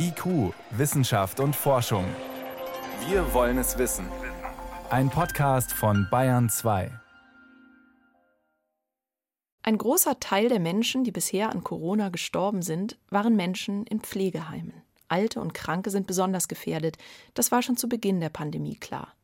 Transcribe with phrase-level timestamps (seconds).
[0.00, 2.04] IQ, Wissenschaft und Forschung.
[3.08, 4.06] Wir wollen es wissen.
[4.90, 6.92] Ein Podcast von Bayern 2.
[9.64, 14.84] Ein großer Teil der Menschen, die bisher an Corona gestorben sind, waren Menschen in Pflegeheimen.
[15.08, 16.96] Alte und Kranke sind besonders gefährdet.
[17.34, 19.14] Das war schon zu Beginn der Pandemie klar.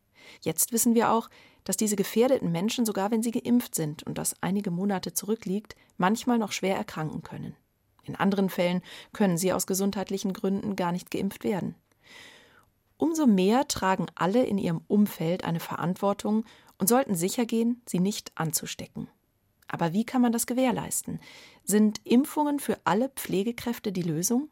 [0.41, 1.31] Jetzt wissen wir auch,
[1.63, 6.39] dass diese gefährdeten Menschen, sogar wenn sie geimpft sind und das einige Monate zurückliegt, manchmal
[6.39, 7.55] noch schwer erkranken können.
[8.05, 8.83] In anderen Fällen
[9.13, 11.75] können sie aus gesundheitlichen Gründen gar nicht geimpft werden.
[12.97, 16.45] Umso mehr tragen alle in ihrem Umfeld eine Verantwortung
[16.79, 19.09] und sollten sichergehen, sie nicht anzustecken.
[19.69, 21.21] Aber wie kann man das gewährleisten?
[21.65, 24.49] Sind Impfungen für alle Pflegekräfte die Lösung?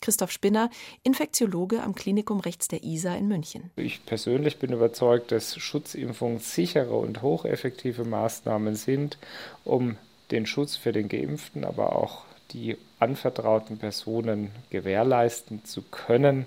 [0.00, 0.70] Christoph Spinner,
[1.02, 3.70] Infektiologe am Klinikum rechts der ISA in München.
[3.76, 9.18] Ich persönlich bin überzeugt, dass Schutzimpfungen sichere und hocheffektive Maßnahmen sind,
[9.64, 9.96] um
[10.30, 16.46] den Schutz für den Geimpften, aber auch die anvertrauten Personen gewährleisten zu können.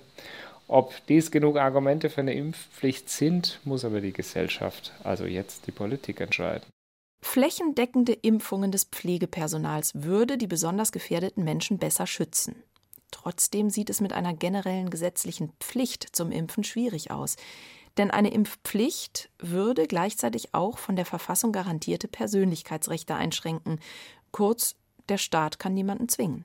[0.66, 5.72] Ob dies genug Argumente für eine Impfpflicht sind, muss aber die Gesellschaft, also jetzt die
[5.72, 6.66] Politik entscheiden.
[7.22, 12.54] Flächendeckende Impfungen des Pflegepersonals würde die besonders gefährdeten Menschen besser schützen.
[13.10, 17.36] Trotzdem sieht es mit einer generellen gesetzlichen Pflicht zum Impfen schwierig aus.
[17.96, 23.78] Denn eine Impfpflicht würde gleichzeitig auch von der Verfassung garantierte Persönlichkeitsrechte einschränken.
[24.32, 24.74] Kurz,
[25.08, 26.44] der Staat kann niemanden zwingen.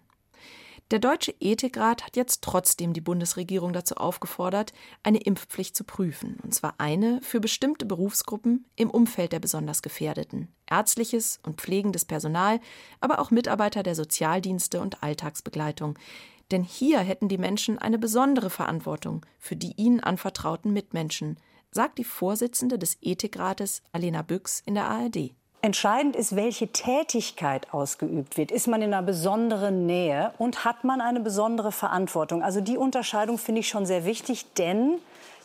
[0.91, 6.55] Der Deutsche Ethikrat hat jetzt trotzdem die Bundesregierung dazu aufgefordert, eine Impfpflicht zu prüfen, und
[6.55, 12.59] zwar eine für bestimmte Berufsgruppen im Umfeld der besonders Gefährdeten, ärztliches und pflegendes Personal,
[13.01, 15.99] aber auch Mitarbeiter der Sozialdienste und Alltagsbegleitung.
[16.49, 21.37] Denn hier hätten die Menschen eine besondere Verantwortung für die ihnen anvertrauten Mitmenschen,
[21.69, 25.35] sagt die Vorsitzende des Ethikrates Alena Büchs in der ARD.
[25.61, 28.49] Entscheidend ist, welche Tätigkeit ausgeübt wird.
[28.49, 32.43] Ist man in einer besonderen Nähe und hat man eine besondere Verantwortung?
[32.43, 34.99] Also die Unterscheidung finde ich schon sehr wichtig, denn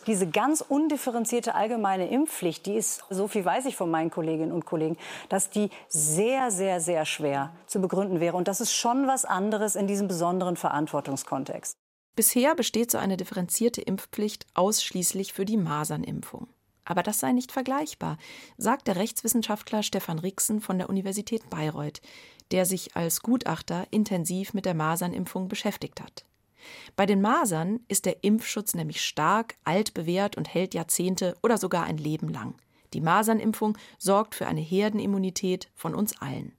[0.07, 4.65] diese ganz undifferenzierte allgemeine Impfpflicht, die ist, so viel weiß ich von meinen Kolleginnen und
[4.65, 4.97] Kollegen,
[5.27, 8.37] dass die sehr, sehr, sehr schwer zu begründen wäre.
[8.37, 11.75] Und das ist schon was anderes in diesem besonderen Verantwortungskontext.
[12.15, 16.47] Bisher besteht so eine differenzierte Impfpflicht ausschließlich für die Masernimpfung.
[16.85, 18.17] Aber das sei nicht vergleichbar,
[18.57, 22.01] sagt der Rechtswissenschaftler Stefan Rixen von der Universität Bayreuth,
[22.51, 26.25] der sich als Gutachter intensiv mit der Masernimpfung beschäftigt hat.
[26.95, 31.97] Bei den Masern ist der Impfschutz nämlich stark, altbewährt und hält Jahrzehnte oder sogar ein
[31.97, 32.55] Leben lang.
[32.93, 36.53] Die Masernimpfung sorgt für eine Herdenimmunität von uns allen.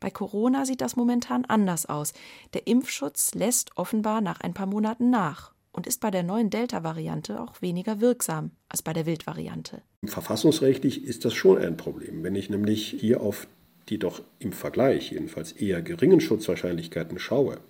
[0.00, 2.12] Bei Corona sieht das momentan anders aus.
[2.54, 7.40] Der Impfschutz lässt offenbar nach ein paar Monaten nach und ist bei der neuen Delta-Variante
[7.40, 9.82] auch weniger wirksam als bei der Wildvariante.
[10.04, 12.22] Verfassungsrechtlich ist das schon ein Problem.
[12.24, 13.46] Wenn ich nämlich hier auf
[13.88, 17.60] die doch im Vergleich jedenfalls eher geringen Schutzwahrscheinlichkeiten schaue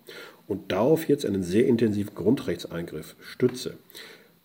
[0.47, 3.77] und darauf jetzt einen sehr intensiven Grundrechtseingriff stütze,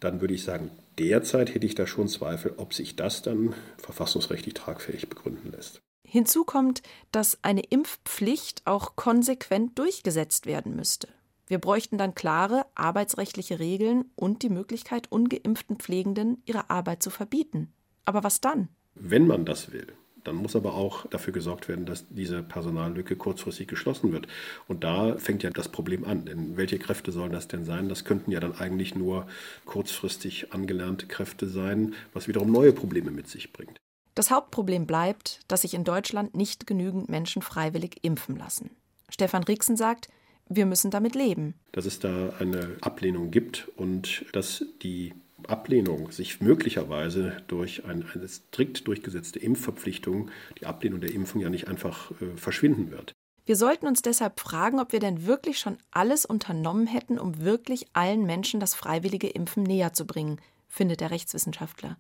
[0.01, 4.55] dann würde ich sagen, derzeit hätte ich da schon Zweifel, ob sich das dann verfassungsrechtlich
[4.55, 5.79] tragfähig begründen lässt.
[6.05, 11.07] Hinzu kommt, dass eine Impfpflicht auch konsequent durchgesetzt werden müsste.
[11.51, 17.73] Wir bräuchten dann klare arbeitsrechtliche Regeln und die Möglichkeit, ungeimpften Pflegenden ihre Arbeit zu verbieten.
[18.05, 18.69] Aber was dann?
[18.95, 19.87] Wenn man das will,
[20.23, 24.29] dann muss aber auch dafür gesorgt werden, dass diese Personallücke kurzfristig geschlossen wird.
[24.69, 26.23] Und da fängt ja das Problem an.
[26.23, 27.89] Denn welche Kräfte sollen das denn sein?
[27.89, 29.27] Das könnten ja dann eigentlich nur
[29.65, 33.77] kurzfristig angelernte Kräfte sein, was wiederum neue Probleme mit sich bringt.
[34.15, 38.69] Das Hauptproblem bleibt, dass sich in Deutschland nicht genügend Menschen freiwillig impfen lassen.
[39.09, 40.07] Stefan Rixen sagt,
[40.55, 41.55] wir müssen damit leben.
[41.71, 45.13] Dass es da eine Ablehnung gibt und dass die
[45.47, 50.29] Ablehnung sich möglicherweise durch ein, eine strikt durchgesetzte Impfverpflichtung,
[50.59, 53.13] die Ablehnung der Impfung ja nicht einfach äh, verschwinden wird.
[53.45, 57.87] Wir sollten uns deshalb fragen, ob wir denn wirklich schon alles unternommen hätten, um wirklich
[57.93, 61.97] allen Menschen das freiwillige Impfen näher zu bringen, findet der Rechtswissenschaftler.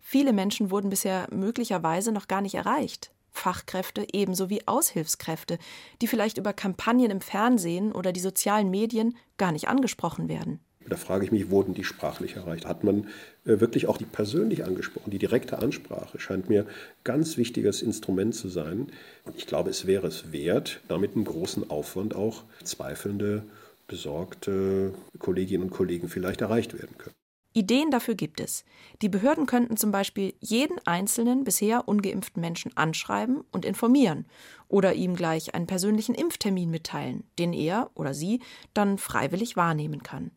[0.00, 3.10] Viele Menschen wurden bisher möglicherweise noch gar nicht erreicht.
[3.32, 5.58] Fachkräfte ebenso wie Aushilfskräfte,
[6.00, 10.60] die vielleicht über Kampagnen im Fernsehen oder die sozialen Medien gar nicht angesprochen werden.
[10.88, 12.66] Da frage ich mich, wurden die sprachlich erreicht?
[12.66, 13.08] Hat man
[13.44, 15.10] äh, wirklich auch die persönlich angesprochen?
[15.10, 16.66] Die direkte Ansprache scheint mir
[17.04, 18.88] ganz wichtiges Instrument zu sein.
[19.24, 23.44] Und ich glaube, es wäre es wert, damit einen großen Aufwand auch zweifelnde,
[23.86, 27.14] besorgte Kolleginnen und Kollegen vielleicht erreicht werden können.
[27.54, 28.64] Ideen dafür gibt es.
[29.02, 34.26] Die Behörden könnten zum Beispiel jeden einzelnen bisher ungeimpften Menschen anschreiben und informieren
[34.68, 38.40] oder ihm gleich einen persönlichen Impftermin mitteilen, den er oder sie
[38.72, 40.30] dann freiwillig wahrnehmen kann.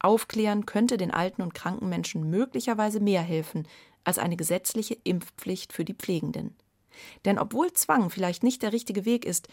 [0.00, 3.66] Aufklären könnte den alten und kranken Menschen möglicherweise mehr helfen
[4.04, 6.54] als eine gesetzliche Impfpflicht für die Pflegenden.
[7.24, 9.48] Denn obwohl Zwang vielleicht nicht der richtige Weg ist,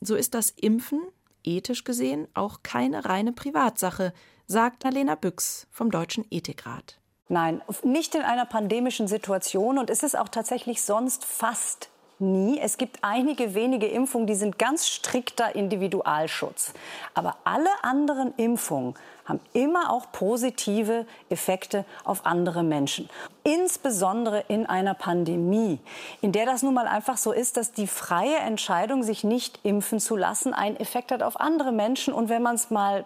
[0.00, 1.00] so ist das Impfen
[1.44, 4.12] ethisch gesehen auch keine reine Privatsache,
[4.46, 6.98] sagt Alena Büchs vom Deutschen Ethikrat.
[7.28, 12.58] Nein, nicht in einer pandemischen Situation und es ist auch tatsächlich sonst fast nie.
[12.60, 16.72] Es gibt einige wenige Impfungen, die sind ganz strikter Individualschutz.
[17.14, 18.94] Aber alle anderen Impfungen
[19.24, 23.08] haben immer auch positive Effekte auf andere Menschen.
[23.44, 25.78] Insbesondere in einer Pandemie,
[26.20, 30.00] in der das nun mal einfach so ist, dass die freie Entscheidung, sich nicht impfen
[30.00, 33.04] zu lassen, einen Effekt hat auf andere Menschen und wenn man es mal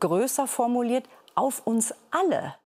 [0.00, 2.54] größer formuliert, auf uns alle.